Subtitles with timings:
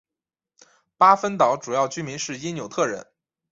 [0.97, 3.05] 巴芬岛主要居民是因纽特人。